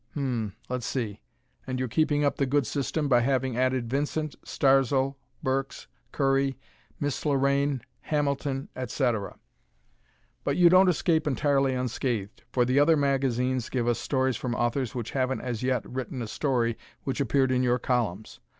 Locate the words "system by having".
2.65-3.55